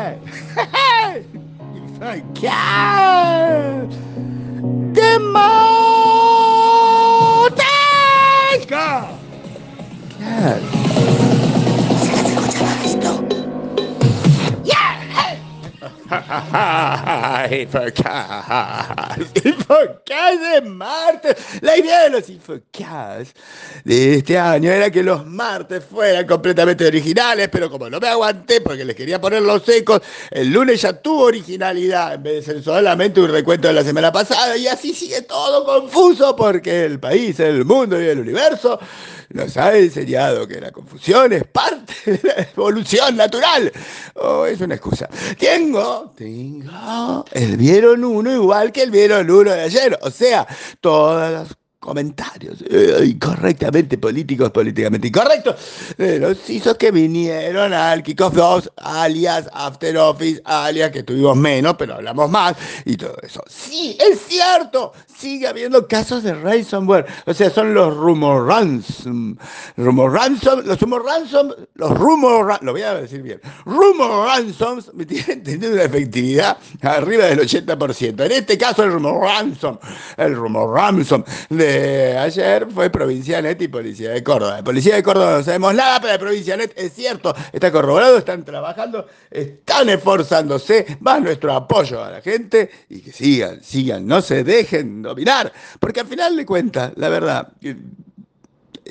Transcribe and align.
Hey, 0.00 1.24
you 1.74 1.86
God! 1.98 2.16
a 2.16 2.40
cow. 2.40 3.99
Infocas. 17.60 19.18
Infocas 19.44 20.40
de 20.40 20.60
martes. 20.62 21.36
La 21.60 21.76
idea 21.76 22.02
de 22.04 22.10
los 22.10 22.28
Infocas 22.28 23.32
de 23.84 24.14
este 24.16 24.38
año 24.38 24.70
era 24.70 24.90
que 24.90 25.02
los 25.02 25.24
martes 25.24 25.84
fueran 25.84 26.26
completamente 26.26 26.84
originales, 26.86 27.48
pero 27.50 27.70
como 27.70 27.88
no 27.88 28.00
me 28.00 28.08
aguanté 28.08 28.60
porque 28.60 28.84
les 28.84 28.96
quería 28.96 29.20
poner 29.20 29.42
los 29.42 29.62
secos, 29.62 30.00
el 30.30 30.50
lunes 30.52 30.82
ya 30.82 30.92
tuvo 30.92 31.24
originalidad 31.24 32.14
en 32.14 32.22
vez 32.22 32.34
de 32.34 32.54
ser 32.54 32.62
solamente 32.62 33.20
un 33.20 33.30
recuento 33.30 33.68
de 33.68 33.74
la 33.74 33.84
semana 33.84 34.10
pasada 34.10 34.56
y 34.56 34.66
así 34.66 34.92
sigue 34.92 35.22
todo 35.22 35.64
confuso 35.64 36.34
porque 36.34 36.84
el 36.84 36.98
país, 36.98 37.38
el 37.40 37.64
mundo 37.64 38.00
y 38.00 38.06
el 38.06 38.18
universo 38.18 38.80
nos 39.32 39.56
ha 39.56 39.76
enseñado 39.76 40.46
que 40.46 40.60
la 40.60 40.72
confusión 40.72 41.32
es 41.32 41.44
parte 41.44 41.94
de 42.04 42.20
la 42.22 42.42
evolución 42.42 43.16
natural. 43.16 43.72
O 44.14 44.44
es 44.44 44.60
una 44.60 44.74
excusa. 44.74 45.08
Tengo, 45.38 46.12
tengo 46.16 46.39
el 47.32 47.56
vieron 47.56 48.04
uno 48.04 48.32
igual 48.32 48.72
que 48.72 48.82
el 48.82 48.90
vieron 48.90 49.30
uno 49.30 49.50
de 49.50 49.62
ayer. 49.62 49.98
O 50.02 50.10
sea, 50.10 50.46
todas 50.80 51.32
las 51.32 51.59
comentarios 51.80 52.62
eh, 52.68 53.06
incorrectamente 53.06 53.96
políticos, 53.96 54.50
políticamente 54.50 55.08
incorrectos, 55.08 55.56
de 55.96 56.18
los 56.20 56.50
hizo 56.50 56.76
que 56.76 56.90
vinieron 56.90 57.72
al 57.72 58.02
Kickoff 58.02 58.34
2, 58.34 58.72
alias 58.76 59.48
After 59.50 59.96
Office, 59.96 60.42
alias 60.44 60.90
que 60.90 61.02
tuvimos 61.02 61.38
menos, 61.38 61.76
pero 61.78 61.94
hablamos 61.94 62.30
más, 62.30 62.54
y 62.84 62.98
todo 62.98 63.16
eso. 63.22 63.42
Sí, 63.48 63.96
es 63.98 64.20
cierto, 64.28 64.92
sigue 65.16 65.48
habiendo 65.48 65.88
casos 65.88 66.22
de 66.22 66.34
ransomware, 66.34 67.06
o 67.24 67.32
sea, 67.32 67.48
son 67.48 67.72
los 67.72 67.96
rumor 67.96 68.46
ransom, 68.46 69.36
rumor 69.78 70.12
ransom, 70.12 70.60
los 70.66 70.78
rumor 70.78 71.06
ransom, 71.06 71.50
los 71.74 71.98
rumor, 71.98 72.62
lo 72.62 72.72
voy 72.72 72.82
a 72.82 72.94
decir 72.94 73.22
bien, 73.22 73.40
rumor 73.64 74.26
ransoms 74.26 74.90
tienen 75.44 75.72
una 75.72 75.84
efectividad 75.84 76.58
arriba 76.82 77.24
del 77.24 77.40
80%. 77.40 78.26
En 78.26 78.32
este 78.32 78.58
caso, 78.58 78.84
el 78.84 78.92
rumor 78.92 79.22
ransom, 79.22 79.78
el 80.18 80.36
rumor 80.36 80.74
ransom 80.74 81.24
de 81.48 81.69
ayer 82.18 82.66
fue 82.72 82.90
Provincianet 82.90 83.60
y 83.62 83.68
Policía 83.68 84.10
de 84.10 84.22
Córdoba. 84.22 84.56
De 84.56 84.62
Policía 84.62 84.94
de 84.96 85.02
Córdoba 85.02 85.38
no 85.38 85.42
sabemos 85.42 85.74
nada, 85.74 86.00
pero 86.00 86.12
de 86.12 86.18
Provincianet 86.18 86.72
es 86.76 86.92
cierto, 86.92 87.34
está 87.52 87.70
corroborado, 87.70 88.18
están 88.18 88.44
trabajando, 88.44 89.06
están 89.30 89.88
esforzándose, 89.88 90.98
va 91.06 91.20
nuestro 91.20 91.52
apoyo 91.52 92.02
a 92.02 92.10
la 92.10 92.20
gente 92.20 92.70
y 92.88 93.00
que 93.00 93.12
sigan, 93.12 93.62
sigan, 93.62 94.06
no 94.06 94.22
se 94.22 94.44
dejen 94.44 95.02
dominar, 95.02 95.52
porque 95.78 96.00
al 96.00 96.06
final 96.06 96.36
de 96.36 96.46
cuentas, 96.46 96.92
la 96.96 97.08
verdad, 97.08 97.48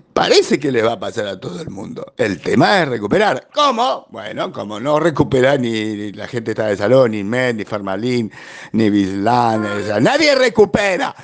parece 0.00 0.58
que 0.58 0.72
le 0.72 0.82
va 0.82 0.92
a 0.92 0.98
pasar 0.98 1.26
a 1.26 1.38
todo 1.38 1.60
el 1.60 1.70
mundo. 1.70 2.14
El 2.16 2.40
tema 2.40 2.82
es 2.82 2.88
recuperar. 2.88 3.48
¿Cómo? 3.54 4.06
Bueno, 4.10 4.52
como 4.52 4.80
no 4.80 4.98
recupera 4.98 5.56
ni, 5.56 6.12
la 6.12 6.26
gente 6.26 6.52
está 6.52 6.66
de 6.66 6.76
salón, 6.76 7.12
ni 7.12 7.24
MED, 7.24 7.54
ni 7.54 7.64
Farmalín, 7.64 8.32
ni 8.72 8.90
Bislán, 8.90 9.64
o 9.64 9.84
sea, 9.84 10.00
nadie 10.00 10.34
recupera. 10.34 11.14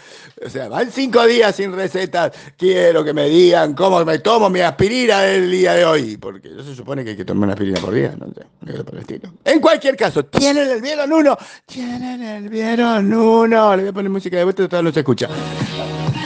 O 0.45 0.51
sea, 0.51 0.69
van 0.69 0.91
cinco 0.91 1.25
días 1.27 1.55
sin 1.55 1.73
recetas. 1.73 2.33
Quiero 2.57 3.05
que 3.05 3.13
me 3.13 3.29
digan 3.29 3.75
cómo 3.75 4.05
me 4.05 4.19
tomo 4.19 4.51
mi 4.51 4.61
aspirina 4.61 5.25
el 5.25 5.51
día 5.51 5.75
de 5.75 5.85
hoy. 5.85 6.17
Porque 6.17 6.49
no 6.49 6.65
se 6.65 6.75
supone 6.75 7.05
que 7.05 7.11
hay 7.11 7.17
que 7.17 7.25
tomar 7.25 7.45
una 7.45 7.53
aspirina 7.53 7.81
por 7.81 7.95
día. 7.95 8.15
No 8.19 8.27
sé. 8.27 9.21
En 9.45 9.61
cualquier 9.61 9.97
caso, 9.97 10.25
¿tienen 10.25 10.69
el 10.69 10.81
vieron 10.81 11.13
uno? 11.13 11.37
¿Tienen 11.67 12.23
el 12.23 12.49
vieron 12.49 13.13
uno? 13.13 13.77
Le 13.77 13.83
voy 13.83 13.91
a 13.91 13.93
poner 13.93 14.11
música 14.11 14.37
de 14.37 14.45
vuelta, 14.45 14.69
todavía 14.69 14.91
no 14.91 14.95
se 14.95 15.01
escucha. 15.01 15.29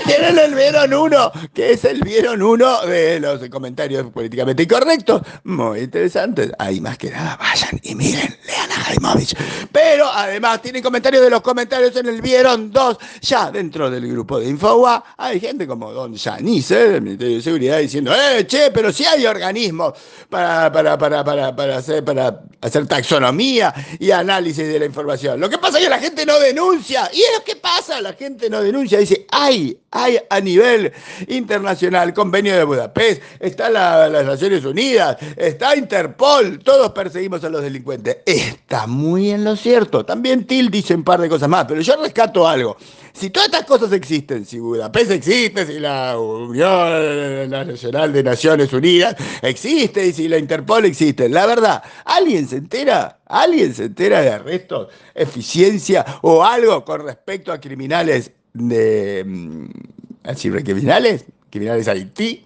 ¿Tienen 0.06 0.38
el 0.38 0.54
vieron 0.54 0.94
uno? 0.94 1.32
que 1.52 1.72
es 1.72 1.84
el 1.84 2.00
vieron 2.00 2.42
uno 2.42 2.82
de 2.82 3.18
los 3.20 3.48
comentarios 3.48 4.06
políticamente 4.12 4.62
incorrectos? 4.62 5.22
Muy 5.44 5.80
interesantes. 5.80 6.52
Ahí 6.58 6.80
más 6.80 6.96
que 6.98 7.10
nada, 7.10 7.36
vayan 7.36 7.80
y 7.82 7.94
miren, 7.94 8.36
lean 8.46 8.70
a 8.70 8.84
Jaimovich. 8.84 9.36
Pero 9.72 10.06
además 10.10 10.62
tienen 10.62 10.82
comentarios 10.82 11.22
de 11.22 11.30
los 11.30 11.40
comentarios 11.40 11.96
en 11.96 12.06
el 12.06 12.22
vieron 12.22 12.70
dos. 12.70 12.98
Ya 13.20 13.50
dentro 13.50 13.90
del 13.90 14.06
grupo 14.08 14.38
de 14.38 14.48
Infoa 14.48 15.02
hay 15.16 15.40
gente 15.40 15.66
como 15.66 15.92
Don 15.92 16.14
Yanice 16.14 16.88
del 16.88 17.02
Ministerio 17.02 17.36
de 17.36 17.42
Seguridad 17.42 17.78
diciendo, 17.78 18.12
eh, 18.14 18.46
che, 18.46 18.70
pero 18.70 18.92
si 18.92 19.04
hay 19.04 19.26
organismos 19.26 19.94
para, 20.28 20.70
para, 20.70 20.98
para, 20.98 21.24
para, 21.24 21.56
para, 21.56 21.76
hacer, 21.78 22.04
para 22.04 22.42
hacer 22.60 22.86
taxonomía 22.86 23.74
y 23.98 24.10
análisis 24.10 24.66
de 24.66 24.78
la 24.78 24.86
información. 24.86 25.40
Lo 25.40 25.48
que 25.48 25.58
pasa 25.58 25.78
es 25.78 25.84
que 25.84 25.90
la 25.90 25.98
gente 25.98 26.26
no 26.26 26.38
denuncia. 26.38 27.10
Y 27.12 27.20
es 27.20 27.30
lo 27.38 27.44
que 27.44 27.56
pasa, 27.56 28.00
la 28.00 28.12
gente 28.12 28.50
no 28.50 28.60
denuncia. 28.62 28.98
Dice, 28.98 29.26
hay, 29.30 29.78
hay 29.96 30.18
a 30.28 30.40
nivel 30.40 30.92
internacional, 31.28 32.12
convenio 32.12 32.56
de 32.56 32.64
Budapest, 32.64 33.22
está 33.40 33.70
la, 33.70 34.08
las 34.08 34.26
Naciones 34.26 34.64
Unidas, 34.64 35.16
está 35.36 35.74
Interpol, 35.74 36.58
todos 36.58 36.92
perseguimos 36.92 37.42
a 37.44 37.48
los 37.48 37.62
delincuentes. 37.62 38.18
Está 38.26 38.86
muy 38.86 39.30
en 39.30 39.44
lo 39.44 39.56
cierto. 39.56 40.04
También 40.04 40.46
Til 40.46 40.70
dice 40.70 40.94
un 40.94 41.04
par 41.04 41.20
de 41.20 41.28
cosas 41.28 41.48
más, 41.48 41.64
pero 41.64 41.80
yo 41.80 41.96
rescato 41.96 42.46
algo. 42.46 42.76
Si 43.12 43.30
todas 43.30 43.46
estas 43.46 43.64
cosas 43.64 43.92
existen, 43.92 44.44
si 44.44 44.58
Budapest 44.58 45.10
existe, 45.10 45.64
si 45.64 45.78
la 45.78 46.18
Unión 46.18 47.48
Nacional 47.48 48.12
de 48.12 48.22
Naciones 48.22 48.70
Unidas 48.74 49.16
existe 49.40 50.06
y 50.06 50.12
si 50.12 50.28
la 50.28 50.36
Interpol 50.36 50.84
existe, 50.84 51.26
la 51.28 51.46
verdad, 51.46 51.82
¿alguien 52.04 52.46
se 52.46 52.56
entera? 52.56 53.20
¿Alguien 53.24 53.74
se 53.74 53.84
entera 53.84 54.20
de 54.20 54.30
arrestos, 54.30 54.88
eficiencia 55.14 56.04
o 56.22 56.44
algo 56.44 56.84
con 56.84 57.04
respecto 57.04 57.52
a 57.52 57.60
criminales 57.60 58.32
de 58.56 59.24
mm, 59.26 60.34
cibercriminales, 60.34 61.24
criminales 61.50 61.88
Haití, 61.88 62.44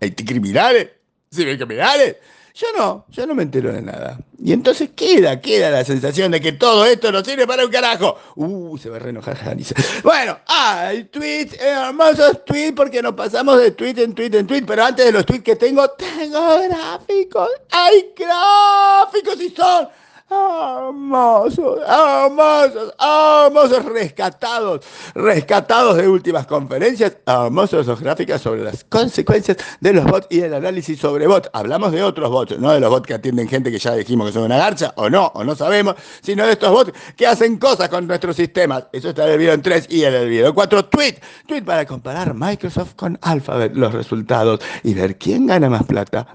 Haití 0.00 0.24
criminales, 0.24 0.88
cibercriminales. 1.32 2.16
Yo 2.58 2.66
no, 2.76 3.04
yo 3.10 3.24
no 3.24 3.36
me 3.36 3.44
entero 3.44 3.72
de 3.72 3.80
nada. 3.80 4.18
Y 4.36 4.52
entonces 4.52 4.90
queda, 4.96 5.40
queda 5.40 5.70
la 5.70 5.84
sensación 5.84 6.32
de 6.32 6.40
que 6.40 6.50
todo 6.50 6.84
esto 6.86 7.12
no 7.12 7.24
sirve 7.24 7.46
para 7.46 7.64
un 7.64 7.70
carajo. 7.70 8.16
Uh, 8.34 8.76
se 8.78 8.90
va 8.90 8.96
a 8.96 8.98
reenojar 8.98 9.36
Janice. 9.36 9.76
Bueno, 10.02 10.40
hay 10.44 11.04
tweets, 11.04 11.56
hermosos 11.60 12.44
tweets, 12.44 12.72
porque 12.74 13.00
nos 13.00 13.14
pasamos 13.14 13.60
de 13.60 13.70
tweet 13.70 13.98
en 13.98 14.12
tweet 14.12 14.34
en 14.34 14.48
tweet, 14.48 14.64
pero 14.66 14.84
antes 14.84 15.06
de 15.06 15.12
los 15.12 15.24
tweets 15.24 15.44
que 15.44 15.54
tengo, 15.54 15.88
tengo 15.90 16.60
gráficos. 16.68 17.48
Hay 17.70 18.12
gráficos 18.16 19.40
y 19.40 19.50
son 19.50 19.88
hermosos, 20.30 21.78
hermosos, 21.86 22.94
hermosos, 22.98 23.84
rescatados, 23.86 24.84
rescatados 25.14 25.96
de 25.96 26.08
últimas 26.08 26.46
conferencias, 26.46 27.16
hermosos 27.26 27.86
los 27.86 28.00
gráficas 28.00 28.42
sobre 28.42 28.62
las 28.62 28.84
consecuencias 28.84 29.56
de 29.80 29.92
los 29.92 30.04
bots 30.04 30.26
y 30.30 30.40
el 30.40 30.54
análisis 30.54 30.98
sobre 30.98 31.26
bots. 31.26 31.50
Hablamos 31.52 31.92
de 31.92 32.02
otros 32.02 32.30
bots, 32.30 32.58
no 32.58 32.72
de 32.72 32.80
los 32.80 32.90
bots 32.90 33.06
que 33.06 33.14
atienden 33.14 33.48
gente 33.48 33.70
que 33.70 33.78
ya 33.78 33.94
dijimos 33.94 34.28
que 34.28 34.32
son 34.34 34.44
una 34.44 34.58
garcha, 34.58 34.92
o 34.96 35.08
no, 35.08 35.26
o 35.34 35.44
no 35.44 35.54
sabemos, 35.54 35.94
sino 36.20 36.44
de 36.46 36.52
estos 36.52 36.70
bots 36.70 36.92
que 37.16 37.26
hacen 37.26 37.58
cosas 37.58 37.88
con 37.88 38.06
nuestros 38.06 38.36
sistemas. 38.36 38.84
Eso 38.92 39.10
está 39.10 39.26
en 39.26 39.32
el 39.32 39.38
video 39.38 39.54
en 39.54 39.62
3 39.62 39.86
y 39.90 40.04
en 40.04 40.14
el 40.14 40.28
video 40.28 40.54
4. 40.54 40.84
Tweet, 40.86 41.16
tweet 41.46 41.62
para 41.62 41.86
comparar 41.86 42.34
Microsoft 42.34 42.94
con 42.94 43.18
Alphabet, 43.22 43.74
los 43.74 43.92
resultados 43.92 44.60
y 44.82 44.94
ver 44.94 45.16
quién 45.16 45.46
gana 45.46 45.70
más 45.70 45.84
plata 45.84 46.26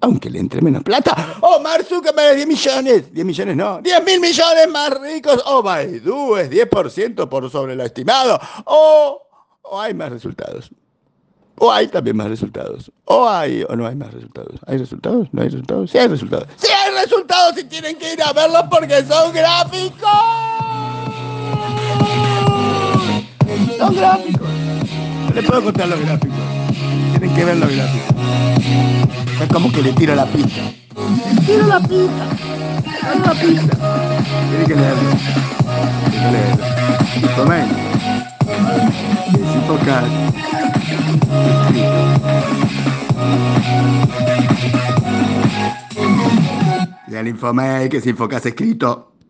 aunque 0.00 0.30
le 0.30 0.38
entre 0.38 0.60
menos 0.62 0.82
plata. 0.82 1.36
Oh, 1.40 1.60
Mark 1.60 1.84
Zuckerberg 1.84 2.36
10 2.36 2.46
millones, 2.46 3.12
10 3.12 3.26
millones 3.26 3.56
no, 3.56 3.80
10 3.82 4.04
mil 4.04 4.20
millones 4.20 4.68
más 4.68 4.90
ricos. 5.00 5.42
Oh, 5.46 5.62
Baidu 5.62 6.36
es 6.36 6.50
10% 6.50 7.28
por 7.28 7.50
sobre 7.50 7.76
lo 7.76 7.84
estimado. 7.84 8.38
O, 8.64 9.22
o 9.62 9.80
hay 9.80 9.94
más 9.94 10.10
resultados. 10.10 10.70
O 11.58 11.70
hay 11.70 11.88
también 11.88 12.16
más 12.16 12.28
resultados. 12.28 12.90
O 13.04 13.28
hay 13.28 13.62
o 13.68 13.76
no 13.76 13.86
hay 13.86 13.94
más 13.94 14.12
resultados. 14.14 14.58
¿Hay 14.66 14.78
resultados? 14.78 15.28
¿No 15.32 15.42
hay 15.42 15.48
resultados? 15.50 15.90
Sí 15.90 15.98
hay 15.98 16.08
resultados. 16.08 16.48
Sí 16.56 16.68
hay 16.72 16.94
resultados 17.02 17.58
y 17.58 17.64
tienen 17.64 17.96
que 17.98 18.14
ir 18.14 18.22
a 18.22 18.32
verlos 18.32 18.64
porque 18.70 19.04
son 19.04 19.32
gráficos. 19.32 20.10
Son 23.76 23.94
gráficos. 23.94 24.48
Les 25.34 25.44
puedo 25.44 25.64
contar 25.64 25.88
los 25.88 26.00
gráficos. 26.00 26.59
Tienen 27.12 27.34
que 27.34 27.44
ver 27.44 27.56
gráficos. 27.74 28.16
Es 29.40 29.48
como 29.48 29.72
que 29.72 29.82
le 29.82 29.92
tiro 29.92 30.14
la 30.14 30.26
pista. 30.26 30.60
Le 30.60 31.40
tiro 31.46 31.66
la 31.66 31.80
pista. 31.80 32.26
Le 33.02 33.20
la 33.24 33.34
pista. 33.34 33.76
Tienen 34.50 34.66
que 34.66 34.76
leerlo. 34.76 35.10
Tienen 36.10 36.22
que 36.22 36.30
leerlo. 36.32 36.64
Tomen. 37.36 37.68
Desinfocar. 39.32 40.04
Escrito. 41.30 42.20
Y 47.10 47.14
el 47.16 47.26
Infomay 47.26 47.88
que 47.88 48.00
se 48.00 48.10
enfocas 48.10 48.46
escrito 48.46 49.10